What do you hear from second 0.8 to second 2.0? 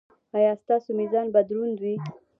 میزان به دروند وي؟